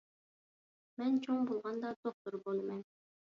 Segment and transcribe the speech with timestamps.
[1.01, 2.83] مەن چوڭ بولغاندا دوختۇر بولىمەن.